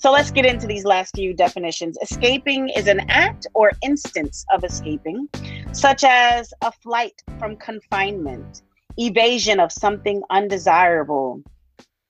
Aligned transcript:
So 0.00 0.10
let's 0.10 0.30
get 0.30 0.46
into 0.46 0.66
these 0.66 0.86
last 0.86 1.14
few 1.14 1.34
definitions. 1.34 1.98
Escaping 2.00 2.70
is 2.70 2.86
an 2.86 3.00
act 3.10 3.46
or 3.52 3.72
instance 3.82 4.46
of 4.50 4.64
escaping, 4.64 5.28
such 5.72 6.04
as 6.04 6.54
a 6.62 6.72
flight 6.72 7.22
from 7.38 7.56
confinement, 7.56 8.62
evasion 8.96 9.60
of 9.60 9.70
something 9.70 10.22
undesirable, 10.30 11.42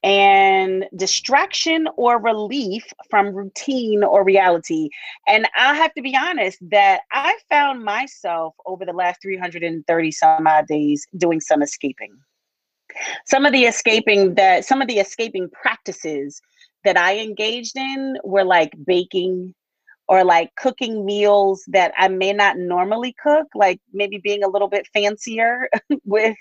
and 0.04 0.84
distraction 0.94 1.88
or 1.96 2.20
relief 2.20 2.84
from 3.10 3.34
routine 3.34 4.04
or 4.04 4.22
reality. 4.22 4.90
And 5.26 5.48
I 5.58 5.74
have 5.74 5.92
to 5.94 6.00
be 6.00 6.16
honest 6.16 6.58
that 6.70 7.00
I 7.10 7.36
found 7.48 7.84
myself 7.84 8.54
over 8.66 8.84
the 8.84 8.92
last 8.92 9.20
330 9.20 10.12
some 10.12 10.46
odd 10.46 10.68
days 10.68 11.04
doing 11.16 11.40
some 11.40 11.60
escaping. 11.60 12.16
Some 13.26 13.46
of 13.46 13.52
the 13.52 13.64
escaping 13.64 14.34
that 14.36 14.64
some 14.64 14.80
of 14.80 14.86
the 14.86 14.98
escaping 14.98 15.50
practices 15.50 16.40
that 16.84 16.96
I 16.96 17.18
engaged 17.18 17.76
in 17.76 18.16
were 18.24 18.44
like 18.44 18.72
baking 18.86 19.54
or 20.08 20.24
like 20.24 20.50
cooking 20.56 21.06
meals 21.06 21.62
that 21.68 21.92
I 21.96 22.08
may 22.08 22.32
not 22.32 22.58
normally 22.58 23.14
cook, 23.22 23.46
like 23.54 23.80
maybe 23.92 24.18
being 24.18 24.42
a 24.42 24.48
little 24.48 24.68
bit 24.68 24.88
fancier 24.92 25.68
with 26.04 26.36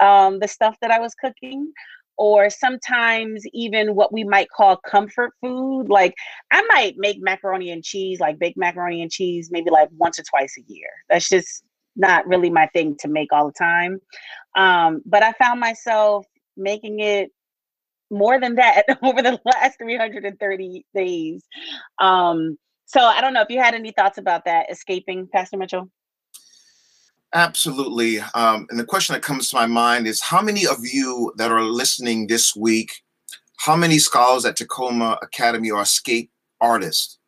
um, 0.00 0.38
the 0.38 0.48
stuff 0.48 0.76
that 0.80 0.90
I 0.90 1.00
was 1.00 1.14
cooking 1.14 1.70
or 2.16 2.50
sometimes 2.50 3.44
even 3.54 3.94
what 3.94 4.12
we 4.12 4.24
might 4.24 4.50
call 4.50 4.76
comfort 4.76 5.32
food. 5.40 5.88
Like 5.88 6.14
I 6.50 6.62
might 6.68 6.94
make 6.98 7.16
macaroni 7.20 7.70
and 7.70 7.82
cheese, 7.82 8.20
like 8.20 8.38
baked 8.38 8.58
macaroni 8.58 9.00
and 9.00 9.10
cheese, 9.10 9.50
maybe 9.50 9.70
like 9.70 9.88
once 9.96 10.18
or 10.18 10.22
twice 10.22 10.54
a 10.58 10.72
year. 10.72 10.90
That's 11.08 11.28
just 11.28 11.62
not 11.96 12.26
really 12.26 12.50
my 12.50 12.66
thing 12.74 12.96
to 13.00 13.08
make 13.08 13.32
all 13.32 13.46
the 13.46 13.52
time. 13.52 14.00
Um, 14.54 15.02
but 15.06 15.22
I 15.22 15.32
found 15.32 15.60
myself 15.60 16.26
making 16.56 17.00
it 17.00 17.30
more 18.10 18.40
than 18.40 18.56
that 18.56 18.84
over 19.02 19.22
the 19.22 19.40
last 19.44 19.78
330 19.78 20.86
days. 20.94 21.44
Um, 21.98 22.58
so 22.86 23.00
I 23.00 23.20
don't 23.20 23.32
know 23.32 23.42
if 23.42 23.50
you 23.50 23.60
had 23.60 23.74
any 23.74 23.92
thoughts 23.92 24.18
about 24.18 24.44
that 24.46 24.70
escaping, 24.70 25.28
Pastor 25.32 25.56
Mitchell. 25.56 25.90
Absolutely. 27.32 28.18
Um, 28.34 28.66
and 28.70 28.78
the 28.78 28.84
question 28.84 29.12
that 29.12 29.22
comes 29.22 29.50
to 29.50 29.56
my 29.56 29.66
mind 29.66 30.08
is 30.08 30.20
how 30.20 30.42
many 30.42 30.66
of 30.66 30.78
you 30.82 31.32
that 31.36 31.52
are 31.52 31.62
listening 31.62 32.26
this 32.26 32.56
week, 32.56 32.90
how 33.58 33.76
many 33.76 33.98
scholars 33.98 34.44
at 34.44 34.56
Tacoma 34.56 35.16
Academy 35.22 35.70
are 35.70 35.82
escape 35.82 36.32
artists? 36.60 37.18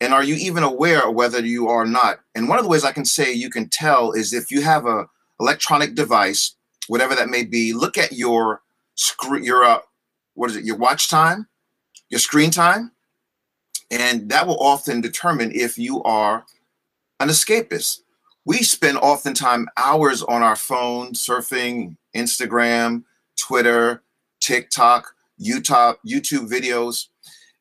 And 0.00 0.12
are 0.12 0.22
you 0.22 0.34
even 0.34 0.62
aware 0.62 1.10
whether 1.10 1.40
you 1.40 1.68
are 1.68 1.86
not? 1.86 2.18
And 2.34 2.48
one 2.48 2.58
of 2.58 2.64
the 2.64 2.68
ways 2.68 2.84
I 2.84 2.92
can 2.92 3.06
say 3.06 3.32
you 3.32 3.48
can 3.48 3.70
tell 3.70 4.12
is 4.12 4.34
if 4.34 4.50
you 4.50 4.60
have 4.60 4.84
a 4.84 5.06
electronic 5.40 5.94
device, 5.94 6.54
whatever 6.88 7.14
that 7.14 7.30
may 7.30 7.44
be, 7.44 7.72
look 7.72 7.96
at 7.96 8.12
your 8.12 8.60
screen, 8.96 9.44
your 9.44 9.64
uh, 9.64 9.78
what 10.34 10.50
is 10.50 10.56
it, 10.56 10.64
your 10.64 10.76
watch 10.76 11.08
time, 11.08 11.46
your 12.08 12.20
screen 12.20 12.50
time, 12.50 12.92
and 13.90 14.28
that 14.30 14.46
will 14.46 14.60
often 14.60 15.00
determine 15.00 15.52
if 15.52 15.78
you 15.78 16.02
are 16.02 16.44
an 17.20 17.28
escapist 17.28 18.00
we 18.44 18.58
spend 18.58 18.98
oftentimes 18.98 19.68
hours 19.76 20.22
on 20.22 20.42
our 20.42 20.56
phone 20.56 21.12
surfing 21.12 21.96
Instagram, 22.14 23.04
Twitter, 23.36 24.02
TikTok, 24.40 25.14
YouTube, 25.40 25.96
YouTube 26.06 26.48
videos. 26.50 27.08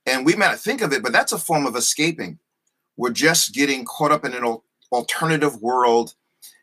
And 0.06 0.26
we 0.26 0.34
may 0.36 0.48
not 0.48 0.60
think 0.60 0.82
of 0.82 0.92
it, 0.92 1.02
but 1.02 1.14
that's 1.14 1.32
a 1.32 1.38
form 1.38 1.66
of 1.66 1.76
escaping. 1.76 2.38
We're 2.98 3.12
just 3.12 3.54
getting 3.54 3.86
caught 3.86 4.12
up 4.12 4.26
in 4.26 4.34
an 4.34 4.58
alternative 4.92 5.62
world 5.62 6.16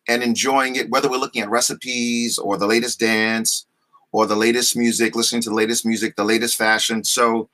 and 0.07 0.23
enjoying 0.23 0.77
it, 0.77 0.91
whether 0.91 1.11
we're 1.11 1.17
looking 1.17 1.43
at 1.43 1.51
recipes 1.51 2.39
or 2.39 2.59
the 2.59 2.67
latest 2.67 3.01
dance 3.01 3.67
or 4.13 4.27
the 4.27 4.37
latest 4.37 4.77
music, 4.77 5.15
listening 5.15 5.43
to 5.43 5.51
the 5.51 5.55
latest 5.55 5.87
music, 5.87 6.17
the 6.17 6.25
latest 6.25 6.57
fashion. 6.57 7.05
So 7.05 7.49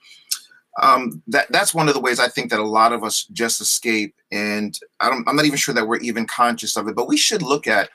um, 0.82 1.22
that 1.28 1.50
that's 1.50 1.74
one 1.74 1.88
of 1.88 1.94
the 1.94 2.00
ways 2.00 2.20
I 2.20 2.28
think 2.28 2.50
that 2.50 2.60
a 2.60 2.66
lot 2.66 2.92
of 2.92 3.02
us 3.02 3.24
just 3.32 3.60
escape, 3.60 4.14
and 4.30 4.78
I 5.00 5.08
I'm 5.08 5.36
not 5.36 5.46
even 5.46 5.58
sure 5.58 5.74
that 5.74 5.88
we're 5.88 5.96
even 5.98 6.26
conscious 6.26 6.76
of 6.76 6.88
it. 6.88 6.94
But 6.94 7.08
we 7.08 7.16
should 7.16 7.42
look 7.42 7.66
at 7.66 7.90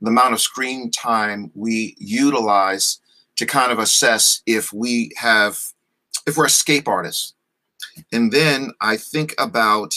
the 0.00 0.08
amount 0.08 0.34
of 0.34 0.40
screen 0.40 0.90
time 0.90 1.50
we 1.54 1.94
utilize 1.98 2.98
to 3.36 3.46
kind 3.46 3.70
of 3.70 3.78
assess 3.78 4.42
if 4.46 4.72
we 4.72 5.12
have, 5.16 5.58
if 6.26 6.36
we're 6.36 6.46
escape 6.46 6.88
artists. 6.88 7.34
And 8.12 8.32
then 8.32 8.72
I 8.80 8.96
think 8.96 9.34
about 9.38 9.94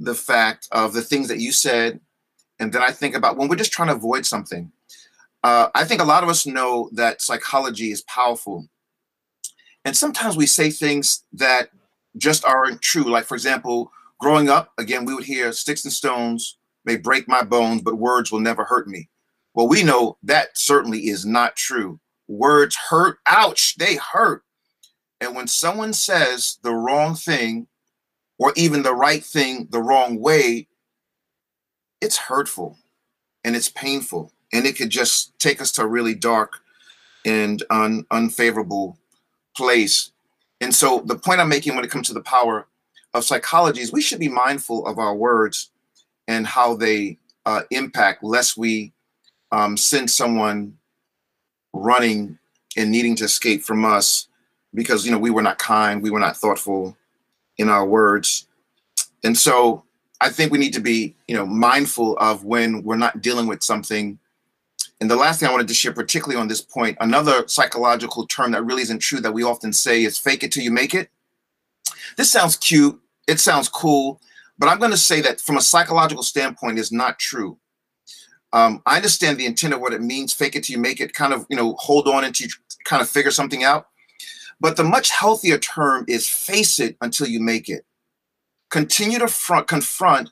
the 0.00 0.14
fact 0.14 0.68
of 0.72 0.92
the 0.92 1.02
things 1.02 1.28
that 1.28 1.38
you 1.38 1.52
said, 1.52 2.00
and 2.58 2.72
then 2.72 2.82
I 2.82 2.90
think 2.90 3.14
about 3.14 3.36
when 3.36 3.48
we're 3.48 3.56
just 3.56 3.72
trying 3.72 3.88
to 3.88 3.94
avoid 3.94 4.26
something. 4.26 4.72
Uh, 5.44 5.68
I 5.76 5.84
think 5.84 6.00
a 6.00 6.04
lot 6.04 6.24
of 6.24 6.28
us 6.28 6.46
know 6.46 6.90
that 6.94 7.22
psychology 7.22 7.92
is 7.92 8.02
powerful 8.02 8.68
and 9.84 9.96
sometimes 9.96 10.36
we 10.36 10.46
say 10.46 10.70
things 10.70 11.24
that 11.32 11.70
just 12.16 12.44
aren't 12.44 12.80
true. 12.80 13.04
Like, 13.04 13.24
for 13.24 13.34
example, 13.34 13.92
growing 14.18 14.48
up, 14.48 14.72
again, 14.78 15.04
we 15.04 15.14
would 15.14 15.24
hear 15.24 15.52
sticks 15.52 15.84
and 15.84 15.92
stones 15.92 16.56
may 16.84 16.96
break 16.96 17.28
my 17.28 17.42
bones, 17.42 17.82
but 17.82 17.98
words 17.98 18.32
will 18.32 18.40
never 18.40 18.64
hurt 18.64 18.88
me. 18.88 19.08
Well, 19.54 19.68
we 19.68 19.82
know 19.82 20.18
that 20.22 20.56
certainly 20.56 21.08
is 21.08 21.26
not 21.26 21.56
true. 21.56 22.00
Words 22.28 22.76
hurt. 22.76 23.18
Ouch, 23.26 23.76
they 23.76 23.96
hurt. 23.96 24.42
And 25.20 25.34
when 25.34 25.46
someone 25.46 25.92
says 25.92 26.58
the 26.62 26.72
wrong 26.74 27.14
thing 27.14 27.68
or 28.38 28.52
even 28.56 28.82
the 28.82 28.94
right 28.94 29.24
thing 29.24 29.68
the 29.70 29.80
wrong 29.82 30.18
way, 30.18 30.68
it's 32.00 32.16
hurtful 32.18 32.78
and 33.44 33.54
it's 33.56 33.70
painful. 33.70 34.33
And 34.54 34.64
it 34.64 34.76
could 34.76 34.88
just 34.88 35.38
take 35.38 35.60
us 35.60 35.70
to 35.72 35.82
a 35.82 35.86
really 35.86 36.14
dark 36.14 36.60
and 37.26 37.62
un- 37.68 38.06
unfavorable 38.10 38.96
place. 39.54 40.12
And 40.60 40.74
so 40.74 41.02
the 41.04 41.16
point 41.16 41.40
I'm 41.40 41.48
making 41.48 41.74
when 41.74 41.84
it 41.84 41.90
comes 41.90 42.06
to 42.08 42.14
the 42.14 42.22
power 42.22 42.66
of 43.12 43.24
psychology 43.24 43.80
is 43.80 43.92
we 43.92 44.00
should 44.00 44.20
be 44.20 44.28
mindful 44.28 44.86
of 44.86 44.98
our 44.98 45.14
words 45.14 45.70
and 46.26 46.46
how 46.46 46.74
they 46.74 47.18
uh, 47.44 47.62
impact, 47.70 48.24
lest 48.24 48.56
we 48.56 48.92
um, 49.52 49.76
send 49.76 50.10
someone 50.10 50.78
running 51.72 52.38
and 52.76 52.90
needing 52.90 53.16
to 53.16 53.24
escape 53.24 53.62
from 53.62 53.84
us 53.84 54.28
because 54.72 55.04
you 55.04 55.12
know 55.12 55.18
we 55.18 55.30
were 55.30 55.42
not 55.42 55.58
kind, 55.58 56.02
we 56.02 56.10
were 56.10 56.18
not 56.18 56.36
thoughtful 56.36 56.96
in 57.58 57.68
our 57.68 57.86
words. 57.86 58.46
And 59.22 59.36
so 59.36 59.84
I 60.20 60.30
think 60.30 60.50
we 60.50 60.58
need 60.58 60.72
to 60.74 60.80
be, 60.80 61.14
you 61.28 61.36
know, 61.36 61.46
mindful 61.46 62.16
of 62.18 62.44
when 62.44 62.82
we're 62.82 62.96
not 62.96 63.22
dealing 63.22 63.46
with 63.46 63.62
something 63.62 64.18
and 65.04 65.10
the 65.10 65.16
last 65.16 65.38
thing 65.38 65.50
I 65.50 65.52
wanted 65.52 65.68
to 65.68 65.74
share, 65.74 65.92
particularly 65.92 66.40
on 66.40 66.48
this 66.48 66.62
point, 66.62 66.96
another 66.98 67.46
psychological 67.46 68.26
term 68.26 68.52
that 68.52 68.64
really 68.64 68.80
isn't 68.80 69.00
true 69.00 69.20
that 69.20 69.34
we 69.34 69.42
often 69.42 69.70
say 69.70 70.02
is 70.02 70.18
fake 70.18 70.42
it 70.42 70.50
till 70.50 70.62
you 70.62 70.70
make 70.70 70.94
it. 70.94 71.10
This 72.16 72.30
sounds 72.30 72.56
cute, 72.56 72.98
it 73.28 73.38
sounds 73.38 73.68
cool, 73.68 74.18
but 74.58 74.70
I'm 74.70 74.78
going 74.78 74.92
to 74.92 74.96
say 74.96 75.20
that 75.20 75.42
from 75.42 75.58
a 75.58 75.60
psychological 75.60 76.22
standpoint 76.22 76.78
is 76.78 76.90
not 76.90 77.18
true. 77.18 77.58
Um, 78.54 78.80
I 78.86 78.96
understand 78.96 79.36
the 79.36 79.44
intent 79.44 79.74
of 79.74 79.82
what 79.82 79.92
it 79.92 80.00
means, 80.00 80.32
fake 80.32 80.56
it 80.56 80.64
till 80.64 80.74
you 80.74 80.80
make 80.80 81.02
it, 81.02 81.12
kind 81.12 81.34
of, 81.34 81.44
you 81.50 81.56
know, 81.58 81.74
hold 81.78 82.08
on 82.08 82.24
until 82.24 82.46
you 82.46 82.52
kind 82.86 83.02
of 83.02 83.08
figure 83.10 83.30
something 83.30 83.62
out. 83.62 83.88
But 84.58 84.78
the 84.78 84.84
much 84.84 85.10
healthier 85.10 85.58
term 85.58 86.06
is 86.08 86.26
face 86.26 86.80
it 86.80 86.96
until 87.02 87.26
you 87.26 87.40
make 87.40 87.68
it. 87.68 87.84
Continue 88.70 89.18
to 89.18 89.28
front, 89.28 89.68
confront 89.68 90.30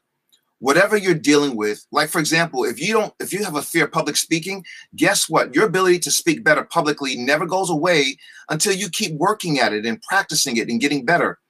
whatever 0.63 0.97
you're 0.97 1.13
dealing 1.13 1.57
with 1.57 1.85
like 1.91 2.09
for 2.09 2.21
example 2.21 2.63
if 2.65 2.81
you 2.81 2.93
don't 2.93 3.13
if 3.19 3.33
you 3.33 3.43
have 3.43 3.57
a 3.57 3.63
fear 3.63 3.87
of 3.87 3.91
public 3.91 4.17
speaking 4.17 4.65
guess 4.95 5.29
what? 5.29 5.55
Your 5.57 5.67
ability 5.67 5.99
to 5.99 6.11
speak 6.13 6.45
better 6.45 6.63
publicly 6.63 7.17
never 7.17 7.47
goes 7.47 7.69
away 7.69 8.17
until 8.49 8.73
you 8.73 8.89
keep 8.89 9.13
working 9.17 9.59
at 9.59 9.73
it 9.73 9.85
and 9.85 10.01
practicing 10.03 10.57
it 10.57 10.69
and 10.69 10.81
getting 10.81 11.05
better. 11.05 11.41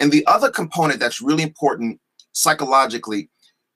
And 0.00 0.10
the 0.10 0.26
other 0.26 0.50
component 0.50 0.98
that's 0.98 1.20
really 1.20 1.42
important 1.42 2.00
psychologically 2.32 3.28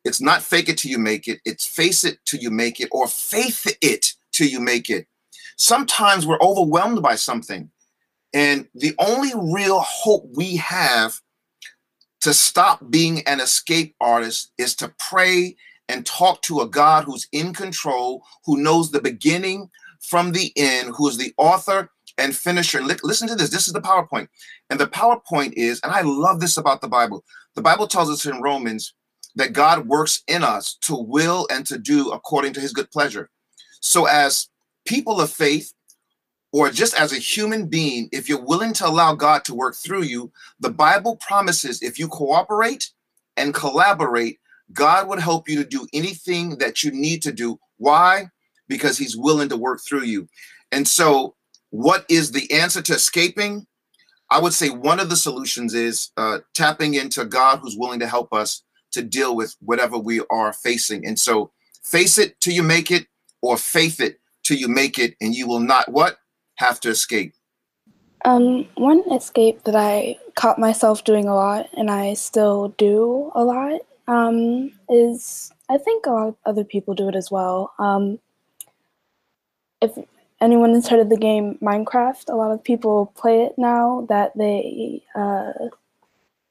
it's 0.05 0.23
not 0.23 0.41
fake 0.41 0.71
it 0.71 0.79
till 0.79 0.91
you 0.91 0.99
make 0.99 1.29
it 1.29 1.41
it's 1.45 1.67
face 1.67 2.03
it 2.03 2.19
till 2.25 2.41
you 2.41 2.51
make 2.51 2.81
it 2.81 2.89
or 2.91 3.07
faith 3.07 3.67
it 3.83 4.15
till 4.33 4.49
you 4.49 4.59
make 4.59 4.89
it. 4.89 5.07
Sometimes 5.59 6.27
we're 6.27 6.41
overwhelmed 6.41 7.03
by 7.03 7.15
something. 7.15 7.71
And 8.33 8.67
the 8.75 8.95
only 8.99 9.33
real 9.37 9.81
hope 9.81 10.25
we 10.35 10.57
have 10.57 11.21
to 12.21 12.35
stop 12.35 12.91
being 12.91 13.23
an 13.27 13.41
escape 13.41 13.95
artist 14.01 14.53
is 14.59 14.75
to 14.77 14.93
pray 14.99 15.57
and 15.89 16.05
talk 16.05 16.43
to 16.43 16.61
a 16.61 16.69
God 16.69 17.05
who's 17.05 17.29
in 17.33 17.55
control, 17.55 18.23
who 18.45 18.59
knows 18.59 18.91
the 18.91 19.01
beginning 19.01 19.71
from 20.01 20.33
the 20.33 20.53
end, 20.57 20.95
who 20.97 21.09
is 21.09 21.17
the 21.17 21.33
author 21.39 21.91
and 22.19 22.37
finisher. 22.37 22.83
Listen 22.83 23.29
to 23.29 23.35
this. 23.35 23.51
This 23.51 23.67
is 23.67 23.73
the 23.73 23.81
PowerPoint. 23.81 24.29
And 24.71 24.79
the 24.79 24.87
PowerPoint 24.87 25.53
is, 25.55 25.81
and 25.83 25.93
I 25.93 26.03
love 26.03 26.41
this 26.41 26.57
about 26.57 26.81
the 26.81 26.89
Bible. 26.89 27.25
The 27.55 27.63
Bible 27.63 27.87
tells 27.87 28.11
us 28.11 28.27
in 28.27 28.43
Romans 28.43 28.95
that 29.37 29.53
God 29.53 29.87
works 29.87 30.23
in 30.27 30.43
us 30.43 30.77
to 30.83 30.97
will 30.97 31.47
and 31.51 31.65
to 31.67 31.79
do 31.79 32.11
according 32.11 32.53
to 32.55 32.61
his 32.61 32.73
good 32.73 32.91
pleasure. 32.91 33.31
So, 33.81 34.07
as 34.07 34.49
people 34.85 35.21
of 35.21 35.31
faith, 35.31 35.73
or 36.53 36.71
just 36.71 36.99
as 36.99 37.13
a 37.13 37.19
human 37.19 37.67
being, 37.67 38.09
if 38.13 38.29
you're 38.29 38.45
willing 38.45 38.73
to 38.75 38.87
allow 38.87 39.15
God 39.15 39.45
to 39.45 39.55
work 39.55 39.75
through 39.75 40.03
you, 40.03 40.33
the 40.61 40.71
Bible 40.71 41.17
promises 41.17 41.83
if 41.83 41.99
you 41.99 42.09
cooperate 42.09 42.91
and 43.37 43.55
collaborate, 43.55 44.39
God 44.73 45.09
would 45.09 45.21
help 45.21 45.49
you 45.49 45.63
to 45.63 45.69
do 45.69 45.87
anything 45.93 46.59
that 46.59 46.83
you 46.83 46.91
need 46.91 47.23
to 47.23 47.33
do. 47.33 47.59
Why? 47.77 48.29
Because 48.67 48.99
He's 48.99 49.17
willing 49.17 49.49
to 49.51 49.57
work 49.57 49.81
through 49.87 50.05
you. 50.05 50.29
And 50.73 50.87
so, 50.87 51.35
what 51.71 52.07
is 52.09 52.33
the 52.33 52.51
answer 52.53 52.81
to 52.83 52.95
escaping? 52.95 53.67
I 54.31 54.41
would 54.41 54.53
say 54.53 54.69
one 54.69 55.01
of 55.01 55.09
the 55.09 55.17
solutions 55.17 55.75
is 55.75 56.11
uh, 56.17 56.39
tapping 56.55 56.95
into 56.95 57.25
God 57.25 57.59
who's 57.59 57.77
willing 57.77 58.01
to 58.01 58.07
help 58.07 58.33
us 58.33 58.63
to 58.93 59.03
deal 59.03 59.35
with 59.35 59.57
whatever 59.61 59.99
we 59.99 60.23
are 60.31 60.53
facing. 60.53 61.07
And 61.07 61.19
so 61.19 61.51
face 61.83 62.19
it 62.19 62.41
till 62.41 62.53
you 62.53 62.63
make 62.63 62.91
it 62.91 63.07
or 63.41 63.57
faith 63.57 64.01
it 64.01 64.21
till 64.43 64.59
you 64.59 64.69
make 64.69 64.99
it 64.99 65.15
and 65.21 65.35
you 65.35 65.47
will 65.47 65.61
not 65.61 65.91
what? 65.91 66.19
Have 66.59 66.81
to 66.81 66.91
escape. 66.91 67.35
Um, 68.25 68.67
one 68.75 69.03
escape 69.13 69.63
that 69.65 69.77
I 69.77 70.19
caught 70.35 70.59
myself 70.59 71.05
doing 71.05 71.29
a 71.29 71.35
lot 71.35 71.69
and 71.77 71.91
I 71.91 72.15
still 72.15 72.75
do 72.79 73.31
a 73.35 73.45
lot 73.45 73.81
um, 74.09 74.73
is 74.89 75.53
I 75.69 75.79
think 75.79 76.07
a 76.07 76.11
lot 76.11 76.29
of 76.29 76.37
other 76.45 76.65
people 76.65 76.95
do 76.95 77.09
it 77.09 77.15
as 77.15 77.31
well. 77.31 77.73
Um, 77.79 78.19
if 79.81 79.93
anyone 80.41 80.75
has 80.75 80.89
heard 80.89 81.01
of 81.01 81.11
the 81.11 81.17
game 81.17 81.59
Minecraft, 81.63 82.29
a 82.29 82.37
lot 82.37 82.51
of 82.51 82.65
people 82.65 83.13
play 83.15 83.43
it 83.43 83.53
now 83.57 84.07
that 84.09 84.37
they 84.37 85.03
uh, 85.15 85.53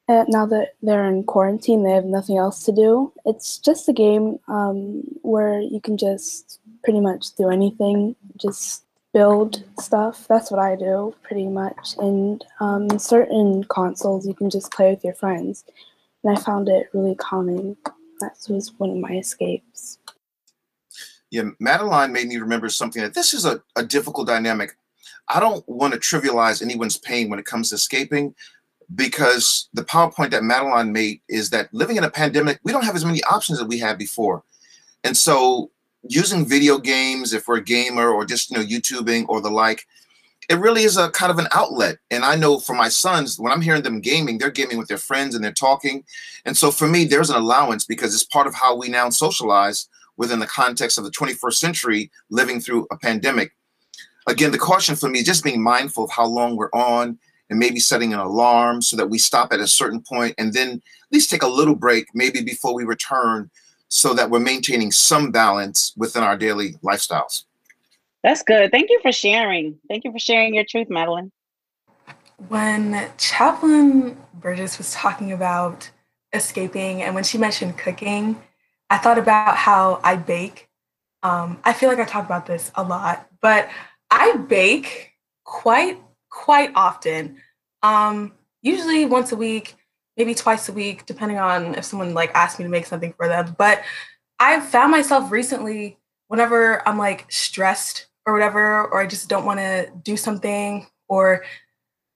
now 0.08 0.46
that 0.46 0.76
they're 0.82 1.06
in 1.06 1.24
quarantine, 1.24 1.84
they 1.84 1.92
have 1.92 2.06
nothing 2.06 2.38
else 2.38 2.64
to 2.64 2.72
do. 2.72 3.12
It's 3.26 3.58
just 3.58 3.90
a 3.90 3.94
game 3.94 4.40
um, 4.48 5.04
where 5.22 5.60
you 5.60 5.82
can 5.82 5.98
just 5.98 6.60
pretty 6.84 7.02
much 7.02 7.36
do 7.36 7.50
anything, 7.50 8.16
just 8.38 8.84
build 9.18 9.64
stuff. 9.80 10.28
That's 10.28 10.52
what 10.52 10.60
I 10.60 10.76
do 10.76 11.16
pretty 11.24 11.48
much. 11.48 11.96
And 11.98 12.46
um, 12.60 13.00
certain 13.00 13.64
consoles, 13.64 14.28
you 14.28 14.36
can 14.36 14.52
just 14.52 14.72
play 14.72 14.92
with 14.92 15.04
your 15.04 15.16
friends. 15.16 15.66
And 16.24 16.38
I 16.38 16.40
found 16.40 16.70
it 16.70 16.90
really 16.94 17.16
calming. 17.16 17.78
That 18.20 18.38
was 18.48 18.74
one 18.78 18.92
of 18.92 18.98
my 18.98 19.18
escapes. 19.18 19.98
Yeah, 21.32 21.50
Madeline 21.60 22.14
made 22.14 22.28
me 22.28 22.38
remember 22.38 22.70
something 22.70 23.02
that 23.02 23.16
this 23.16 23.34
is 23.34 23.44
a, 23.44 23.64
a 23.76 23.84
difficult 23.84 24.28
dynamic. 24.28 24.78
I 25.28 25.40
don't 25.40 25.68
want 25.68 25.96
to 25.96 26.00
trivialize 26.00 26.62
anyone's 26.62 27.00
pain 27.00 27.28
when 27.28 27.40
it 27.40 27.46
comes 27.46 27.70
to 27.70 27.76
escaping, 27.76 28.36
because 28.94 29.68
the 29.74 29.84
PowerPoint 29.84 30.30
that 30.30 30.44
Madeline 30.44 30.94
made 30.94 31.22
is 31.28 31.50
that 31.50 31.74
living 31.74 31.98
in 31.98 32.04
a 32.04 32.12
pandemic, 32.12 32.60
we 32.64 32.72
don't 32.72 32.86
have 32.86 32.96
as 32.96 33.04
many 33.04 33.24
options 33.24 33.58
that 33.58 33.68
we 33.68 33.80
had 33.80 33.98
before. 33.98 34.44
And 35.04 35.18
so 35.18 35.72
using 36.04 36.46
video 36.46 36.78
games, 36.78 37.34
if 37.34 37.48
we're 37.48 37.58
a 37.58 37.64
gamer 37.64 38.10
or 38.10 38.26
just, 38.26 38.52
you 38.52 38.58
know, 38.58 38.64
YouTubing 38.64 39.26
or 39.28 39.42
the 39.42 39.50
like, 39.50 39.86
it 40.50 40.60
really 40.60 40.84
is 40.84 40.98
a 40.98 41.10
kind 41.12 41.32
of 41.32 41.40
an 41.40 41.48
outlet. 41.52 41.98
And 42.10 42.24
I 42.24 42.36
know 42.36 42.60
for 42.60 42.74
my 42.74 42.88
sons, 42.88 43.38
when 43.40 43.52
I'm 43.52 43.62
hearing 43.62 43.84
them 43.84 44.00
gaming, 44.00 44.38
they're 44.38 44.50
gaming 44.50 44.78
with 44.78 44.88
their 44.88 44.98
friends 44.98 45.36
and 45.36 45.44
they're 45.44 45.52
talking. 45.52 46.04
And 46.46 46.56
so 46.56 46.72
for 46.72 46.88
me, 46.88 47.04
there's 47.04 47.30
an 47.30 47.36
allowance 47.36 47.84
because 47.84 48.14
it's 48.14 48.24
part 48.24 48.48
of 48.48 48.56
how 48.56 48.76
we 48.76 48.88
now 48.88 49.10
socialize 49.10 49.90
within 50.16 50.40
the 50.40 50.48
context 50.48 50.98
of 50.98 51.04
the 51.04 51.12
21st 51.12 51.54
century, 51.54 52.12
living 52.30 52.62
through 52.62 52.88
a 52.92 52.98
pandemic. 52.98 53.54
Again, 54.28 54.52
the 54.52 54.58
caution 54.58 54.96
for 54.96 55.10
me 55.10 55.20
is 55.20 55.26
just 55.26 55.44
being 55.44 55.62
mindful 55.62 56.06
of 56.06 56.12
how 56.12 56.26
long 56.26 56.56
we're 56.56 56.72
on 56.72 57.20
and 57.50 57.60
maybe 57.60 57.80
setting 57.80 58.14
an 58.14 58.20
alarm 58.20 58.82
so 58.82 58.98
that 58.98 59.10
we 59.10 59.18
stop 59.18 59.54
at 59.54 59.60
a 59.60 59.68
certain 59.68 60.02
point 60.02 60.36
and 60.38 60.54
then 60.54 60.70
at 60.70 61.14
least 61.14 61.30
take 61.30 61.44
a 61.44 61.48
little 61.48 61.76
break, 61.76 62.08
maybe 62.14 62.42
before 62.42 62.74
we 62.74 62.84
return, 62.84 63.50
so 63.90 64.14
that 64.14 64.30
we're 64.30 64.40
maintaining 64.40 64.92
some 64.92 65.32
balance 65.32 65.94
within 65.96 66.24
our 66.24 66.38
daily 66.38 66.74
lifestyles. 66.84 67.44
That's 68.24 68.44
good. 68.44 68.72
Thank 68.72 68.90
you 68.90 69.00
for 69.02 69.12
sharing. 69.12 69.80
Thank 69.88 70.04
you 70.04 70.12
for 70.12 70.20
sharing 70.20 70.54
your 70.54 70.66
truth, 70.66 70.90
Madeline. 70.90 71.32
When 72.50 73.10
Chaplain 73.18 74.18
Burgess 74.34 74.78
was 74.78 74.94
talking 74.94 75.32
about 75.32 75.90
escaping 76.34 77.02
and 77.02 77.16
when 77.16 77.24
she 77.24 77.38
mentioned 77.38 77.78
cooking, 77.78 78.42
I 78.90 78.98
thought 78.98 79.18
about 79.18 79.56
how 79.56 80.00
I 80.04 80.16
bake. 80.16 80.68
Um, 81.24 81.60
I 81.64 81.74
feel 81.74 81.90
like 81.90 82.00
I 82.00 82.06
talk 82.06 82.26
about 82.26 82.46
this 82.46 82.72
a 82.76 82.84
lot, 82.84 83.28
but 83.42 83.70
I 84.12 84.36
bake 84.36 85.14
quite 85.44 86.00
quite 86.30 86.72
often. 86.76 87.38
Um, 87.82 88.34
usually 88.62 89.06
once 89.06 89.32
a 89.32 89.36
week, 89.36 89.76
maybe 90.18 90.34
twice 90.34 90.68
a 90.68 90.74
week, 90.74 91.06
depending 91.06 91.38
on 91.38 91.76
if 91.76 91.86
someone 91.86 92.14
like 92.14 92.32
asked 92.34 92.60
me 92.60 92.64
to 92.66 92.70
make 92.70 92.86
something 92.86 93.14
for 93.14 93.28
them. 93.28 93.56
But 93.58 93.84
I've 94.40 94.68
found 94.68 94.92
myself 94.92 95.32
recently, 95.32 95.98
whenever 96.28 96.86
I'm 96.88 96.98
like 96.98 97.32
stressed 97.32 98.08
or 98.26 98.34
whatever, 98.34 98.86
or 98.86 99.00
I 99.00 99.08
just 99.08 99.30
don't 99.30 99.46
want 99.46 99.60
to 99.60 99.90
do 100.04 100.18
something, 100.18 100.88
or 101.08 101.44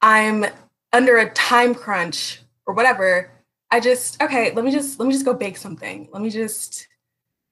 I'm 0.02 0.46
under 0.92 1.18
a 1.18 1.30
time 1.32 1.74
crunch 1.74 2.42
or 2.66 2.74
whatever, 2.74 3.32
I 3.70 3.80
just 3.80 4.22
okay, 4.22 4.52
let 4.54 4.66
me 4.66 4.72
just 4.72 5.00
let 5.00 5.06
me 5.06 5.14
just 5.14 5.26
go 5.26 5.34
bake 5.34 5.58
something. 5.58 6.10
Let 6.12 6.22
me 6.22 6.30
just 6.30 6.88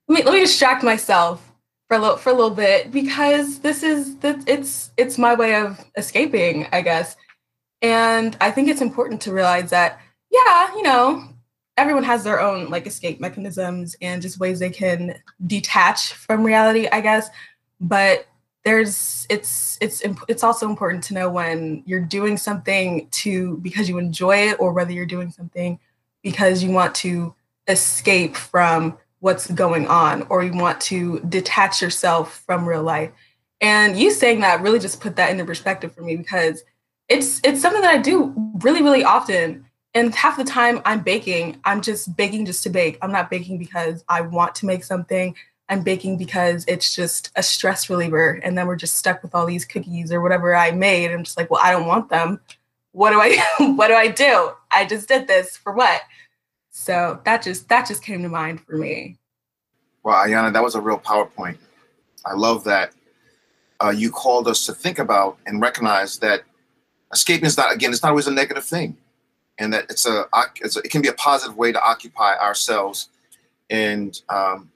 let 0.07 0.17
me 0.17 0.23
let 0.23 0.33
me 0.33 0.41
distract 0.41 0.83
myself 0.83 1.45
for 1.87 1.95
a 1.95 1.99
little 1.99 2.17
for 2.17 2.29
a 2.31 2.33
little 2.33 2.49
bit 2.49 2.91
because 2.91 3.59
this 3.59 3.83
is 3.83 4.17
that 4.17 4.47
it's 4.47 4.91
it's 4.97 5.17
my 5.17 5.35
way 5.35 5.55
of 5.55 5.79
escaping, 5.95 6.67
I 6.71 6.81
guess. 6.81 7.15
And 7.81 8.35
I 8.41 8.51
think 8.51 8.67
it's 8.67 8.81
important 8.81 9.21
to 9.21 9.31
realize 9.31 9.69
that 9.69 10.01
yeah, 10.31 10.75
you 10.75 10.83
know, 10.83 11.23
everyone 11.77 12.03
has 12.03 12.23
their 12.23 12.39
own 12.39 12.69
like 12.69 12.85
escape 12.85 13.19
mechanisms 13.19 13.95
and 14.01 14.21
just 14.21 14.39
ways 14.39 14.59
they 14.59 14.69
can 14.69 15.15
detach 15.47 16.13
from 16.13 16.43
reality, 16.43 16.87
I 16.91 17.01
guess. 17.01 17.29
But 17.79 18.27
there's 18.65 19.25
it's 19.29 19.77
it's 19.81 20.03
it's 20.27 20.43
also 20.43 20.69
important 20.69 21.03
to 21.05 21.13
know 21.13 21.29
when 21.29 21.81
you're 21.85 22.01
doing 22.01 22.37
something 22.37 23.07
to 23.11 23.57
because 23.57 23.87
you 23.87 23.97
enjoy 23.97 24.49
it 24.49 24.59
or 24.59 24.73
whether 24.73 24.91
you're 24.91 25.05
doing 25.05 25.31
something 25.31 25.79
because 26.21 26.61
you 26.61 26.71
want 26.71 26.93
to 26.95 27.33
escape 27.67 28.35
from 28.35 28.97
what's 29.19 29.49
going 29.51 29.87
on 29.87 30.25
or 30.29 30.43
you 30.43 30.53
want 30.53 30.79
to 30.81 31.19
detach 31.29 31.81
yourself 31.81 32.43
from 32.45 32.67
real 32.67 32.83
life. 32.83 33.11
And 33.61 33.97
you 33.97 34.11
saying 34.11 34.41
that 34.41 34.61
really 34.61 34.79
just 34.79 35.01
put 35.01 35.15
that 35.17 35.29
into 35.29 35.45
perspective 35.45 35.93
for 35.93 36.01
me 36.01 36.15
because 36.15 36.63
it's 37.07 37.39
it's 37.43 37.61
something 37.61 37.81
that 37.81 37.93
I 37.93 37.97
do 37.97 38.33
really 38.61 38.81
really 38.81 39.03
often. 39.03 39.65
And 39.93 40.13
half 40.13 40.37
the 40.37 40.43
time 40.43 40.81
I'm 40.85 41.01
baking, 41.01 41.59
I'm 41.65 41.81
just 41.81 42.15
baking 42.15 42.45
just 42.45 42.63
to 42.63 42.69
bake. 42.69 42.97
I'm 43.01 43.11
not 43.11 43.29
baking 43.29 43.57
because 43.57 44.03
I 44.07 44.21
want 44.21 44.53
to 44.55 44.65
make 44.65 44.83
something. 44.83 45.35
I'm 45.67 45.83
baking 45.83 46.17
because 46.17 46.65
it's 46.67 46.95
just 46.95 47.31
a 47.35 47.43
stress 47.43 47.89
reliever. 47.89 48.39
And 48.43 48.57
then 48.57 48.67
we're 48.67 48.75
just 48.75 48.97
stuck 48.97 49.23
with 49.23 49.33
all 49.33 49.45
these 49.45 49.65
cookies 49.65 50.11
or 50.11 50.21
whatever 50.21 50.55
I 50.55 50.71
made. 50.71 51.11
I'm 51.11 51.23
just 51.23 51.37
like, 51.37 51.49
well, 51.49 51.61
I 51.63 51.71
don't 51.71 51.87
want 51.87 52.09
them. 52.09 52.39
What 52.91 53.11
do 53.11 53.19
I 53.19 53.37
what 53.75 53.87
do 53.87 53.93
I 53.93 54.07
do? 54.07 54.51
I 54.71 54.85
just 54.85 55.07
did 55.07 55.27
this 55.27 55.57
for 55.57 55.73
what? 55.73 56.01
So 56.71 57.19
that 57.25 57.43
just 57.43 57.69
that 57.69 57.87
just 57.87 58.03
came 58.03 58.21
to 58.23 58.29
mind 58.29 58.61
for 58.61 58.77
me. 58.77 59.17
Well, 60.03 60.15
Ayana, 60.15 60.53
that 60.53 60.63
was 60.63 60.75
a 60.75 60.81
real 60.81 60.99
PowerPoint. 60.99 61.57
I 62.25 62.33
love 62.33 62.63
that 62.63 62.93
uh, 63.83 63.89
you 63.89 64.11
called 64.11 64.47
us 64.47 64.65
to 64.65 64.73
think 64.73 64.99
about 64.99 65.37
and 65.45 65.61
recognize 65.61 66.19
that 66.19 66.43
escaping 67.13 67.45
is 67.45 67.57
not 67.57 67.73
again, 67.73 67.91
it's 67.91 68.03
not 68.03 68.09
always 68.09 68.27
a 68.27 68.31
negative 68.31 68.65
thing, 68.65 68.97
and 69.59 69.73
that 69.73 69.85
it's 69.89 70.05
a, 70.05 70.25
it's 70.55 70.77
a 70.77 70.79
it 70.79 70.91
can 70.91 71.01
be 71.01 71.09
a 71.09 71.13
positive 71.13 71.57
way 71.57 71.71
to 71.71 71.81
occupy 71.81 72.37
ourselves. 72.37 73.09
And 73.69 74.19
um, 74.29 74.71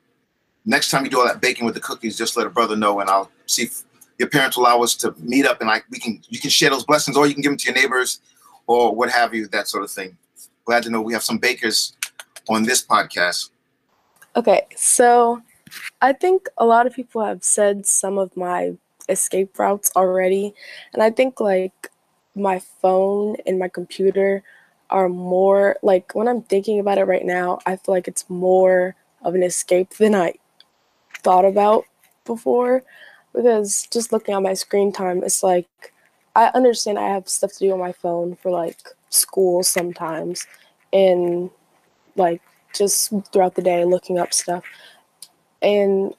next 0.65 0.91
time 0.91 1.03
you 1.03 1.09
do 1.09 1.19
all 1.19 1.27
that 1.27 1.41
baking 1.41 1.65
with 1.65 1.73
the 1.73 1.81
cookies, 1.81 2.17
just 2.17 2.37
let 2.37 2.45
a 2.45 2.49
brother 2.49 2.75
know, 2.75 2.99
and 2.99 3.09
I'll 3.09 3.31
see 3.47 3.63
if 3.63 3.83
your 4.19 4.29
parents 4.29 4.57
allow 4.57 4.83
us 4.83 4.95
to 4.97 5.15
meet 5.17 5.45
up 5.45 5.59
and 5.59 5.67
like 5.67 5.85
we 5.89 5.99
can 5.99 6.21
you 6.29 6.39
can 6.39 6.49
share 6.49 6.69
those 6.69 6.85
blessings, 6.85 7.17
or 7.17 7.25
you 7.25 7.33
can 7.33 7.41
give 7.41 7.51
them 7.51 7.57
to 7.57 7.65
your 7.65 7.75
neighbors, 7.75 8.21
or 8.67 8.95
what 8.95 9.09
have 9.09 9.33
you, 9.33 9.47
that 9.47 9.67
sort 9.67 9.83
of 9.83 9.91
thing 9.91 10.17
glad 10.65 10.83
to 10.83 10.89
know 10.89 11.01
we 11.01 11.13
have 11.13 11.23
some 11.23 11.37
bakers 11.37 11.95
on 12.49 12.63
this 12.63 12.85
podcast. 12.85 13.49
Okay, 14.35 14.65
so 14.75 15.41
I 16.01 16.13
think 16.13 16.47
a 16.57 16.65
lot 16.65 16.87
of 16.87 16.93
people 16.93 17.23
have 17.23 17.43
said 17.43 17.85
some 17.85 18.17
of 18.17 18.35
my 18.35 18.73
escape 19.09 19.57
routes 19.59 19.91
already, 19.95 20.53
and 20.93 21.03
I 21.03 21.11
think 21.11 21.39
like 21.39 21.89
my 22.35 22.59
phone 22.81 23.37
and 23.45 23.59
my 23.59 23.67
computer 23.67 24.43
are 24.93 25.09
more 25.09 25.75
like 25.81 26.13
when 26.13 26.27
I'm 26.27 26.43
thinking 26.43 26.79
about 26.79 26.99
it 26.99 27.05
right 27.05 27.25
now, 27.25 27.59
I 27.65 27.75
feel 27.75 27.95
like 27.95 28.07
it's 28.07 28.29
more 28.29 28.95
of 29.23 29.35
an 29.35 29.43
escape 29.43 29.89
than 29.95 30.15
I 30.15 30.35
thought 31.23 31.45
about 31.45 31.85
before. 32.25 32.83
Because 33.33 33.87
just 33.91 34.13
looking 34.13 34.35
at 34.35 34.43
my 34.43 34.53
screen 34.53 34.93
time, 34.93 35.23
it's 35.23 35.41
like 35.43 35.67
I 36.35 36.51
understand 36.53 36.99
I 36.99 37.09
have 37.09 37.27
stuff 37.27 37.53
to 37.53 37.59
do 37.59 37.73
on 37.73 37.79
my 37.79 37.91
phone 37.91 38.35
for 38.35 38.51
like 38.51 38.77
school 39.09 39.63
sometimes. 39.63 40.45
And 40.93 41.49
like 42.15 42.41
just 42.75 43.11
throughout 43.31 43.55
the 43.55 43.63
day 43.63 43.83
looking 43.83 44.19
up 44.19 44.31
stuff. 44.31 44.63
And 45.63 46.13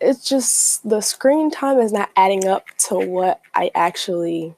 it's 0.00 0.28
just 0.28 0.88
the 0.88 1.00
screen 1.00 1.50
time 1.50 1.80
is 1.80 1.92
not 1.92 2.10
adding 2.16 2.46
up 2.46 2.66
to 2.76 2.96
what 2.96 3.40
i 3.54 3.70
actually 3.76 4.52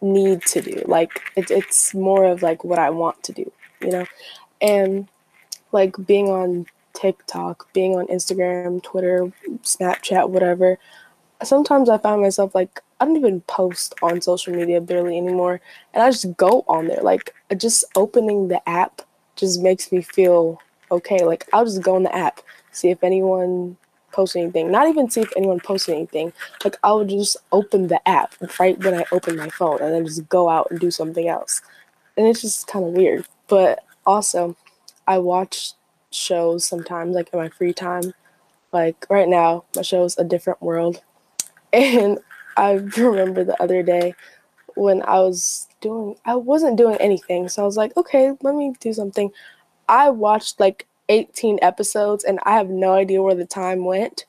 need 0.00 0.42
to 0.42 0.60
do 0.60 0.82
like 0.86 1.20
it, 1.36 1.50
it's 1.50 1.94
more 1.94 2.24
of 2.24 2.42
like 2.42 2.64
what 2.64 2.78
i 2.78 2.88
want 2.90 3.20
to 3.22 3.32
do 3.32 3.50
you 3.80 3.90
know 3.90 4.06
and 4.60 5.08
like 5.72 5.94
being 6.06 6.28
on 6.28 6.66
tiktok 6.94 7.72
being 7.72 7.94
on 7.96 8.06
instagram 8.06 8.82
twitter 8.82 9.32
snapchat 9.62 10.28
whatever 10.28 10.78
sometimes 11.42 11.88
i 11.88 11.98
find 11.98 12.20
myself 12.20 12.54
like 12.54 12.82
I 13.00 13.04
don't 13.04 13.16
even 13.16 13.40
post 13.42 13.94
on 14.02 14.20
social 14.20 14.54
media 14.54 14.80
barely 14.80 15.16
anymore. 15.16 15.60
And 15.94 16.02
I 16.02 16.10
just 16.10 16.36
go 16.36 16.64
on 16.68 16.88
there. 16.88 17.02
Like 17.02 17.34
just 17.56 17.84
opening 17.94 18.48
the 18.48 18.66
app 18.68 19.02
just 19.36 19.62
makes 19.62 19.92
me 19.92 20.02
feel 20.02 20.60
okay. 20.90 21.24
Like 21.24 21.48
I'll 21.52 21.64
just 21.64 21.82
go 21.82 21.94
on 21.94 22.02
the 22.02 22.14
app, 22.14 22.40
see 22.72 22.90
if 22.90 23.04
anyone 23.04 23.76
post 24.18 24.34
anything. 24.34 24.72
Not 24.72 24.88
even 24.88 25.08
see 25.08 25.20
if 25.20 25.32
anyone 25.36 25.60
posted 25.60 25.94
anything. 25.94 26.32
Like 26.64 26.76
I 26.82 26.92
would 26.92 27.08
just 27.08 27.36
open 27.52 27.86
the 27.86 28.06
app 28.08 28.34
right 28.58 28.76
when 28.84 28.94
I 28.94 29.04
open 29.12 29.36
my 29.36 29.48
phone 29.50 29.80
and 29.80 29.94
then 29.94 30.04
just 30.06 30.28
go 30.28 30.48
out 30.48 30.66
and 30.72 30.80
do 30.80 30.90
something 30.90 31.28
else. 31.28 31.62
And 32.16 32.26
it's 32.26 32.42
just 32.42 32.66
kind 32.66 32.84
of 32.84 32.92
weird. 32.92 33.26
But 33.46 33.84
also, 34.04 34.56
I 35.06 35.18
watch 35.18 35.72
shows 36.10 36.64
sometimes, 36.64 37.14
like 37.14 37.30
in 37.32 37.38
my 37.38 37.48
free 37.48 37.72
time. 37.72 38.12
Like 38.72 39.06
right 39.08 39.28
now, 39.28 39.64
my 39.76 39.82
show 39.82 40.02
is 40.04 40.18
A 40.18 40.24
Different 40.24 40.60
World. 40.62 41.00
And 41.72 42.18
I 42.56 42.72
remember 42.72 43.44
the 43.44 43.62
other 43.62 43.82
day 43.82 44.14
when 44.74 45.02
I 45.02 45.20
was 45.20 45.68
doing, 45.82 46.16
I 46.24 46.36
wasn't 46.36 46.78
doing 46.78 46.96
anything. 46.98 47.48
So 47.48 47.62
I 47.62 47.66
was 47.66 47.76
like, 47.76 47.96
okay, 47.96 48.32
let 48.42 48.56
me 48.56 48.74
do 48.80 48.92
something. 48.94 49.30
I 49.88 50.10
watched 50.10 50.60
like 50.60 50.87
18 51.08 51.58
episodes 51.62 52.24
and 52.24 52.38
I 52.44 52.52
have 52.52 52.68
no 52.68 52.92
idea 52.92 53.22
where 53.22 53.34
the 53.34 53.46
time 53.46 53.84
went. 53.84 54.26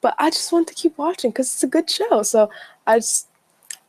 But 0.00 0.14
I 0.18 0.30
just 0.30 0.52
wanted 0.52 0.68
to 0.68 0.74
keep 0.74 0.96
watching 0.98 1.30
because 1.30 1.52
it's 1.52 1.62
a 1.62 1.68
good 1.68 1.88
show. 1.88 2.22
So 2.22 2.50
I 2.86 2.98
just, 2.98 3.28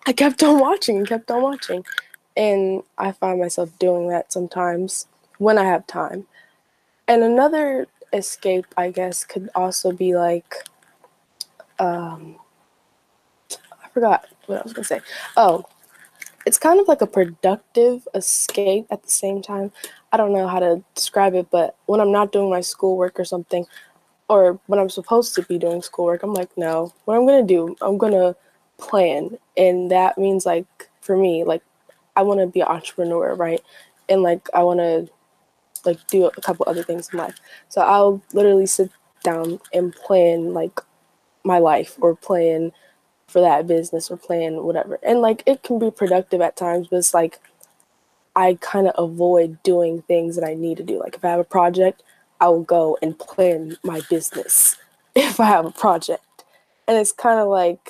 I 0.06 0.14
kept 0.14 0.42
on 0.42 0.60
watching 0.60 0.98
and 0.98 1.08
kept 1.08 1.30
on 1.30 1.42
watching. 1.42 1.86
And 2.36 2.84
I 2.98 3.12
find 3.12 3.40
myself 3.40 3.78
doing 3.80 4.08
that 4.10 4.32
sometimes 4.32 5.08
when 5.38 5.58
I 5.58 5.66
have 5.66 5.86
time. 5.88 6.28
And 7.08 7.24
another 7.24 7.88
escape, 8.14 8.66
I 8.78 8.92
guess, 8.92 9.24
could 9.24 9.50
also 9.56 9.92
be 9.92 10.16
like, 10.16 10.56
um, 11.80 12.36
I 13.84 13.90
forgot 13.94 14.28
what 14.46 14.60
I 14.60 14.64
was 14.64 14.74
gonna 14.74 14.86
say. 14.86 15.02
Oh, 15.36 15.66
it's 16.48 16.58
kind 16.58 16.80
of 16.80 16.88
like 16.88 17.02
a 17.02 17.08
productive 17.08 18.08
escape 18.16 18.88
at 18.90 19.04
the 19.04 19.10
same 19.10 19.42
time. 19.42 19.70
I 20.14 20.18
don't 20.18 20.32
know 20.32 20.48
how 20.48 20.60
to 20.60 20.82
describe 20.96 21.36
it, 21.36 21.48
but 21.52 21.76
when 21.88 22.00
I'm 22.00 22.14
not 22.14 22.32
doing 22.32 22.50
my 22.50 22.62
schoolwork 22.62 23.20
or 23.20 23.26
something, 23.26 23.66
or 24.30 24.58
when 24.68 24.80
I'm 24.80 24.90
supposed 24.90 25.36
to 25.36 25.42
be 25.44 25.58
doing 25.58 25.82
schoolwork, 25.82 26.24
I'm 26.24 26.34
like, 26.34 26.58
no, 26.58 26.94
what 27.04 27.18
I'm 27.18 27.26
gonna 27.28 27.44
do, 27.44 27.76
I'm 27.82 27.98
gonna 27.98 28.34
plan. 28.78 29.38
And 29.58 29.92
that 29.92 30.18
means 30.18 30.46
like 30.46 30.90
for 31.02 31.18
me, 31.18 31.44
like 31.44 31.64
I 32.16 32.22
wanna 32.22 32.48
be 32.48 32.62
an 32.62 32.68
entrepreneur, 32.68 33.36
right? 33.36 33.62
And 34.08 34.24
like 34.24 34.48
I 34.54 34.64
wanna 34.64 35.08
like 35.86 36.06
do 36.08 36.28
a 36.28 36.42
couple 36.42 36.64
other 36.66 36.84
things 36.84 37.10
in 37.12 37.20
life. 37.20 37.36
So 37.68 37.82
I'll 37.82 38.22
literally 38.32 38.68
sit 38.68 38.90
down 39.22 39.60
and 39.74 39.94
plan 39.94 40.54
like 40.54 40.80
my 41.44 41.60
life 41.60 41.98
or 42.00 42.16
plan 42.16 42.72
for 43.28 43.42
that 43.42 43.68
business 43.68 44.10
or 44.10 44.18
plan 44.18 44.64
whatever. 44.64 45.00
And 45.04 45.20
like 45.20 45.44
it 45.46 45.64
can 45.64 45.80
be 45.80 45.92
productive 45.92 46.42
at 46.42 46.56
times, 46.56 46.88
but 46.90 46.98
it's 46.98 47.14
like 47.14 47.40
I 48.36 48.58
kind 48.62 48.88
of 48.88 48.94
avoid 48.98 49.62
doing 49.64 50.02
things 50.04 50.36
that 50.36 50.48
I 50.48 50.54
need 50.54 50.78
to 50.78 50.84
do. 50.84 51.00
Like 51.00 51.16
if 51.16 51.26
I 51.26 51.30
have 51.30 51.40
a 51.40 51.44
project, 51.46 52.04
I 52.40 52.48
will 52.50 52.64
go 52.64 52.98
and 53.02 53.18
plan 53.18 53.78
my 53.84 54.02
business 54.10 54.78
if 55.16 55.40
I 55.40 55.46
have 55.46 55.66
a 55.66 55.72
project. 55.72 56.24
And 56.88 56.98
it's 56.98 57.12
kind 57.12 57.40
of 57.40 57.48
like 57.48 57.90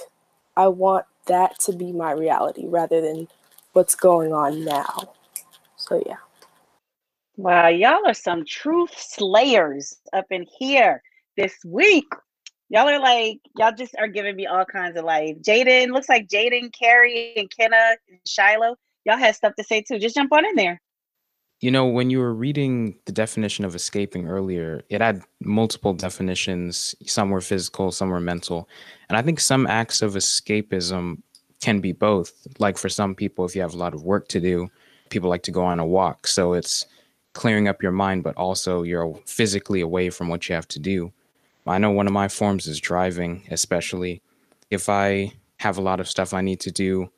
I 0.55 0.67
want 0.67 1.05
that 1.27 1.59
to 1.61 1.73
be 1.73 1.91
my 1.91 2.11
reality 2.11 2.65
rather 2.65 3.01
than 3.01 3.27
what's 3.73 3.95
going 3.95 4.33
on 4.33 4.65
now. 4.65 5.13
So 5.75 6.01
yeah. 6.05 6.17
Wow, 7.35 7.67
y'all 7.67 8.07
are 8.07 8.15
some 8.15 8.45
truth 8.45 8.95
slayers 8.97 9.97
up 10.13 10.25
in 10.31 10.47
here 10.57 11.03
this 11.35 11.53
week. 11.63 12.07
Y'all 12.69 12.89
are 12.89 12.99
like, 12.99 13.39
y'all 13.55 13.71
just 13.71 13.95
are 13.97 14.07
giving 14.07 14.35
me 14.35 14.45
all 14.45 14.65
kinds 14.65 14.97
of 14.97 15.05
life. 15.05 15.37
Jaden, 15.41 15.91
looks 15.91 16.09
like 16.09 16.27
Jaden, 16.27 16.71
Carrie, 16.77 17.33
and 17.37 17.49
Kenna, 17.49 17.95
and 18.09 18.19
Shiloh, 18.25 18.75
y'all 19.05 19.17
had 19.17 19.35
stuff 19.35 19.55
to 19.55 19.63
say 19.63 19.81
too. 19.81 19.99
Just 19.99 20.15
jump 20.15 20.33
on 20.33 20.45
in 20.45 20.55
there. 20.55 20.81
You 21.59 21.71
know, 21.71 21.87
when 21.87 22.11
you 22.11 22.19
were 22.19 22.33
reading 22.33 22.99
the 23.05 23.11
definition 23.11 23.65
of 23.65 23.73
escaping 23.73 24.27
earlier, 24.27 24.83
it 24.89 25.01
had 25.01 25.23
multiple 25.41 25.93
definitions. 25.93 26.93
Some 27.05 27.31
were 27.31 27.41
physical, 27.41 27.91
some 27.91 28.09
were 28.09 28.19
mental. 28.19 28.69
And 29.09 29.17
I 29.17 29.23
think 29.23 29.39
some 29.39 29.65
acts 29.65 30.03
of 30.03 30.13
escapism 30.13 31.21
can 31.61 31.79
be 31.79 31.93
both. 31.93 32.31
Like 32.59 32.77
for 32.77 32.89
some 32.89 33.15
people, 33.15 33.45
if 33.45 33.55
you 33.55 33.61
have 33.61 33.73
a 33.73 33.77
lot 33.77 33.95
of 33.95 34.03
work 34.03 34.27
to 34.27 34.39
do, 34.39 34.69
people 35.09 35.29
like 35.29 35.43
to 35.43 35.51
go 35.51 35.63
on 35.63 35.79
a 35.79 35.85
walk. 35.85 36.27
So 36.27 36.53
it's 36.53 36.85
clearing 37.33 37.67
up 37.67 37.81
your 37.81 37.91
mind, 37.91 38.23
but 38.23 38.35
also 38.35 38.83
you're 38.83 39.15
physically 39.25 39.81
away 39.81 40.11
from 40.11 40.27
what 40.27 40.47
you 40.47 40.53
have 40.53 40.67
to 40.67 40.79
do. 40.79 41.11
I 41.67 41.77
know 41.77 41.91
one 41.91 42.07
of 42.07 42.13
my 42.13 42.27
forms 42.27 42.67
is 42.67 42.79
driving, 42.79 43.43
especially 43.51 44.21
if 44.69 44.89
I 44.89 45.33
have 45.57 45.77
a 45.77 45.81
lot 45.81 45.99
of 45.99 46.09
stuff 46.09 46.33
I 46.33 46.41
need 46.41 46.59
to 46.61 46.71
do. 46.71 47.09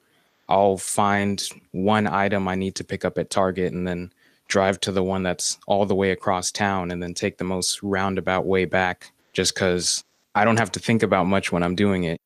I'll 0.47 0.77
find 0.77 1.47
one 1.71 2.07
item 2.07 2.47
I 2.47 2.55
need 2.55 2.75
to 2.75 2.83
pick 2.83 3.05
up 3.05 3.17
at 3.17 3.29
Target 3.29 3.73
and 3.73 3.87
then 3.87 4.11
drive 4.47 4.79
to 4.81 4.91
the 4.91 5.03
one 5.03 5.23
that's 5.23 5.57
all 5.67 5.85
the 5.85 5.95
way 5.95 6.11
across 6.11 6.51
town 6.51 6.91
and 6.91 7.01
then 7.03 7.13
take 7.13 7.37
the 7.37 7.43
most 7.43 7.83
roundabout 7.83 8.45
way 8.45 8.65
back 8.65 9.11
just 9.33 9.53
because 9.53 10.03
I 10.33 10.43
don't 10.45 10.57
have 10.57 10.71
to 10.71 10.79
think 10.79 11.03
about 11.03 11.27
much 11.27 11.51
when 11.51 11.63
I'm 11.63 11.75
doing 11.75 12.03
it. 12.03 12.19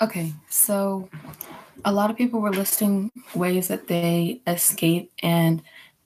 Okay, 0.00 0.32
so 0.48 1.08
a 1.84 1.92
lot 1.92 2.10
of 2.10 2.16
people 2.16 2.40
were 2.40 2.52
listing 2.52 3.10
ways 3.34 3.66
that 3.66 3.88
they 3.88 4.40
escape. 4.46 5.10
And 5.22 5.60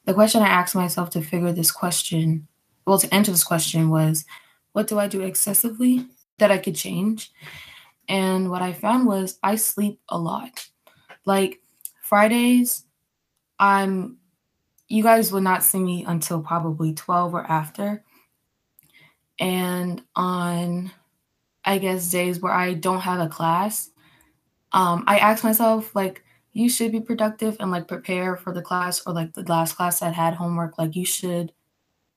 the 0.06 0.14
question 0.14 0.42
I 0.42 0.48
asked 0.48 0.74
myself 0.74 1.10
to 1.10 1.20
figure 1.20 1.52
this 1.52 1.70
question, 1.70 2.48
well, 2.86 2.98
to 2.98 3.14
answer 3.14 3.32
this 3.32 3.44
question 3.44 3.90
was 3.90 4.24
what 4.72 4.88
do 4.88 4.98
I 4.98 5.06
do 5.06 5.20
excessively 5.20 6.06
that 6.38 6.50
I 6.50 6.58
could 6.58 6.74
change? 6.74 7.32
And 8.08 8.50
what 8.50 8.62
I 8.62 8.72
found 8.72 9.06
was 9.06 9.38
I 9.42 9.56
sleep 9.56 10.00
a 10.08 10.18
lot. 10.18 10.68
Like 11.24 11.60
Fridays, 12.02 12.84
I'm 13.58 14.18
you 14.88 15.02
guys 15.02 15.32
will 15.32 15.40
not 15.40 15.62
see 15.62 15.78
me 15.78 16.04
until 16.04 16.42
probably 16.42 16.92
12 16.92 17.32
or 17.32 17.50
after. 17.50 18.04
And 19.38 20.02
on 20.14 20.90
I 21.64 21.78
guess 21.78 22.10
days 22.10 22.40
where 22.40 22.52
I 22.52 22.74
don't 22.74 23.00
have 23.00 23.20
a 23.20 23.28
class, 23.28 23.90
um, 24.72 25.04
I 25.06 25.18
ask 25.18 25.44
myself 25.44 25.94
like 25.94 26.24
you 26.52 26.68
should 26.68 26.92
be 26.92 27.00
productive 27.00 27.56
and 27.60 27.70
like 27.70 27.88
prepare 27.88 28.36
for 28.36 28.52
the 28.52 28.62
class 28.62 29.02
or 29.06 29.14
like 29.14 29.32
the 29.32 29.42
last 29.42 29.76
class 29.76 30.00
that 30.00 30.14
had 30.14 30.34
homework. 30.34 30.76
Like 30.76 30.96
you 30.96 31.06
should 31.06 31.52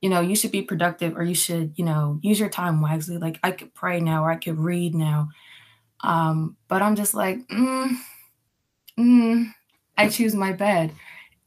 you 0.00 0.10
know, 0.10 0.20
you 0.20 0.36
should 0.36 0.52
be 0.52 0.62
productive 0.62 1.16
or 1.16 1.22
you 1.24 1.34
should, 1.34 1.72
you 1.76 1.84
know, 1.84 2.18
use 2.22 2.38
your 2.38 2.48
time 2.48 2.80
wisely. 2.80 3.18
Like 3.18 3.38
I 3.42 3.50
could 3.50 3.74
pray 3.74 4.00
now 4.00 4.24
or 4.24 4.30
I 4.30 4.36
could 4.36 4.58
read 4.58 4.94
now. 4.94 5.28
Um, 6.02 6.56
but 6.68 6.82
I'm 6.82 6.96
just 6.96 7.14
like, 7.14 7.38
mm, 7.48 7.96
mm, 8.98 9.52
I 9.96 10.08
choose 10.08 10.34
my 10.34 10.52
bed. 10.52 10.92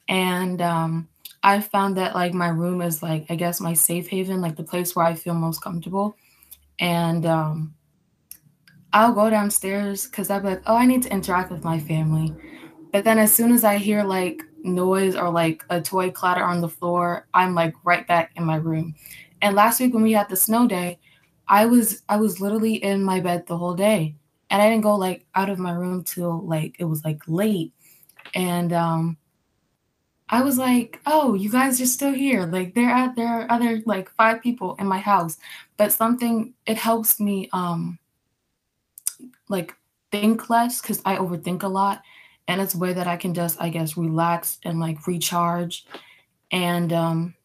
And 0.07 0.61
um, 0.61 1.07
I 1.43 1.61
found 1.61 1.97
that 1.97 2.15
like 2.15 2.33
my 2.33 2.49
room 2.49 2.81
is 2.81 3.03
like, 3.03 3.25
I 3.29 3.35
guess 3.35 3.61
my 3.61 3.73
safe 3.73 4.07
haven, 4.07 4.41
like 4.41 4.55
the 4.55 4.63
place 4.63 4.95
where 4.95 5.05
I 5.05 5.13
feel 5.13 5.35
most 5.35 5.61
comfortable. 5.61 6.17
And 6.79 7.25
um, 7.25 7.75
I'll 8.91 9.13
go 9.13 9.29
downstairs 9.29 10.07
because 10.07 10.29
I'll 10.29 10.39
be 10.39 10.47
like, 10.49 10.63
oh, 10.65 10.75
I 10.75 10.85
need 10.85 11.03
to 11.03 11.11
interact 11.13 11.51
with 11.51 11.63
my 11.63 11.79
family. 11.79 12.33
But 12.91 13.03
then 13.03 13.19
as 13.19 13.33
soon 13.33 13.51
as 13.51 13.63
I 13.63 13.77
hear 13.77 14.03
like 14.03 14.41
noise 14.63 15.15
or 15.15 15.29
like 15.29 15.63
a 15.69 15.81
toy 15.81 16.11
clatter 16.11 16.43
on 16.43 16.61
the 16.61 16.69
floor, 16.69 17.27
I'm 17.33 17.55
like 17.55 17.73
right 17.83 18.07
back 18.07 18.31
in 18.35 18.43
my 18.43 18.55
room. 18.55 18.95
And 19.41 19.55
last 19.55 19.79
week 19.79 19.93
when 19.93 20.03
we 20.03 20.13
had 20.13 20.29
the 20.29 20.35
snow 20.35 20.67
day, 20.67 20.99
I 21.47 21.65
was 21.65 22.03
I 22.09 22.17
was 22.17 22.39
literally 22.41 22.75
in 22.75 23.03
my 23.03 23.19
bed 23.19 23.47
the 23.47 23.57
whole 23.57 23.73
day. 23.73 24.15
And 24.49 24.61
I 24.61 24.69
didn't 24.69 24.83
go 24.83 24.95
like 24.95 25.25
out 25.35 25.49
of 25.49 25.59
my 25.59 25.73
room 25.73 26.03
till 26.03 26.41
like 26.45 26.75
it 26.79 26.85
was 26.85 27.03
like 27.03 27.21
late. 27.27 27.73
And 28.35 28.73
um 28.73 29.17
I 30.31 30.43
was 30.43 30.57
like, 30.59 30.99
"Oh, 31.07 31.33
you 31.33 31.49
guys 31.49 31.81
are 31.81 31.85
still 31.87 32.13
here. 32.13 32.45
Like 32.45 32.75
there 32.75 32.89
are 32.89 33.13
there 33.15 33.27
are 33.27 33.51
other 33.51 33.81
like 33.85 34.09
five 34.11 34.41
people 34.41 34.75
in 34.79 34.87
my 34.87 34.99
house." 34.99 35.37
But 35.77 35.91
something 35.91 36.53
it 36.65 36.77
helps 36.77 37.19
me 37.19 37.49
um 37.53 37.97
like 39.49 39.75
think 40.11 40.49
less 40.49 40.81
cuz 40.81 41.01
I 41.05 41.15
overthink 41.17 41.63
a 41.63 41.67
lot 41.67 42.01
and 42.49 42.59
it's 42.59 42.73
a 42.73 42.79
way 42.79 42.93
that 42.93 43.05
I 43.05 43.15
can 43.15 43.35
just, 43.35 43.61
I 43.61 43.69
guess, 43.69 43.95
relax 43.95 44.57
and 44.65 44.79
like 44.79 45.05
recharge. 45.05 45.85
And 46.51 46.91
um, 46.91 47.35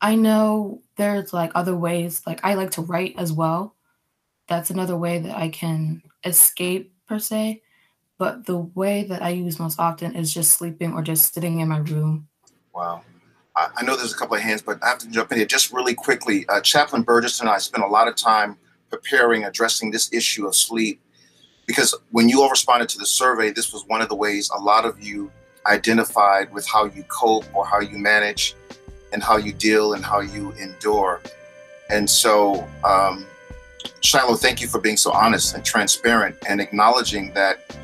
I 0.00 0.14
know 0.14 0.80
there's 0.96 1.34
like 1.34 1.52
other 1.54 1.76
ways, 1.76 2.22
like 2.26 2.40
I 2.42 2.54
like 2.54 2.70
to 2.72 2.80
write 2.80 3.14
as 3.18 3.30
well. 3.30 3.76
That's 4.48 4.70
another 4.70 4.96
way 4.96 5.18
that 5.18 5.36
I 5.36 5.50
can 5.50 6.02
escape 6.24 6.94
per 7.06 7.18
se. 7.18 7.62
But 8.16 8.46
the 8.46 8.56
way 8.56 9.04
that 9.04 9.20
I 9.20 9.28
use 9.28 9.58
most 9.58 9.78
often 9.78 10.16
is 10.16 10.32
just 10.32 10.52
sleeping 10.52 10.94
or 10.94 11.02
just 11.02 11.34
sitting 11.34 11.60
in 11.60 11.68
my 11.68 11.78
room. 11.80 12.28
Wow. 12.74 13.02
I 13.54 13.82
know 13.82 13.96
there's 13.96 14.14
a 14.14 14.16
couple 14.16 14.34
of 14.34 14.40
hands, 14.40 14.62
but 14.62 14.82
I 14.82 14.88
have 14.88 14.98
to 15.00 15.10
jump 15.10 15.30
in 15.30 15.36
here 15.36 15.46
just 15.46 15.74
really 15.74 15.94
quickly. 15.94 16.48
Uh, 16.48 16.62
Chaplain 16.62 17.02
Burgess 17.02 17.40
and 17.40 17.50
I 17.50 17.58
spent 17.58 17.84
a 17.84 17.86
lot 17.86 18.08
of 18.08 18.16
time 18.16 18.56
preparing, 18.88 19.44
addressing 19.44 19.90
this 19.90 20.10
issue 20.10 20.46
of 20.46 20.56
sleep 20.56 21.01
because 21.72 21.94
when 22.10 22.28
you 22.28 22.42
all 22.42 22.50
responded 22.50 22.86
to 22.90 22.98
the 22.98 23.06
survey, 23.06 23.50
this 23.50 23.72
was 23.72 23.86
one 23.86 24.02
of 24.02 24.10
the 24.10 24.14
ways 24.14 24.50
a 24.54 24.60
lot 24.60 24.84
of 24.84 25.02
you 25.02 25.32
identified 25.66 26.52
with 26.52 26.66
how 26.66 26.84
you 26.84 27.02
cope 27.04 27.46
or 27.54 27.64
how 27.64 27.80
you 27.80 27.96
manage 27.96 28.54
and 29.10 29.22
how 29.22 29.38
you 29.38 29.54
deal 29.54 29.94
and 29.94 30.04
how 30.04 30.20
you 30.20 30.52
endure. 30.60 31.22
And 31.88 32.08
so, 32.10 32.68
um, 32.84 33.24
Shiloh, 34.00 34.34
thank 34.34 34.60
you 34.60 34.68
for 34.68 34.82
being 34.82 34.98
so 34.98 35.12
honest 35.12 35.54
and 35.54 35.64
transparent 35.64 36.36
and 36.46 36.60
acknowledging 36.60 37.32
that 37.32 37.74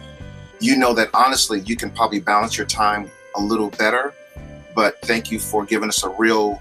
you 0.61 0.77
know 0.77 0.93
that 0.93 1.09
honestly 1.15 1.61
you 1.61 1.75
can 1.75 1.91
probably 1.91 2.21
balance 2.21 2.59
your 2.59 2.67
time 2.67 3.11
a 3.37 3.41
little 3.41 3.71
better. 3.71 4.13
But 4.75 5.01
thank 5.01 5.31
you 5.31 5.39
for 5.39 5.65
giving 5.65 5.89
us 5.89 6.05
a 6.05 6.11
real 6.11 6.61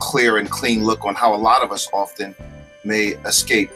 clear 0.00 0.38
and 0.38 0.50
clean 0.50 0.82
look 0.82 1.04
on 1.04 1.14
how 1.14 1.36
a 1.36 1.38
lot 1.38 1.62
of 1.62 1.70
us 1.70 1.88
often 1.92 2.34
may 2.84 3.10
escape 3.26 3.70